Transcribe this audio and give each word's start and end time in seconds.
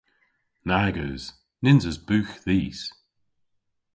Nag 0.67 0.95
eus. 1.07 1.23
Nyns 1.63 1.85
eus 1.89 1.97
bugh 2.07 2.31
dhis. 2.45 2.81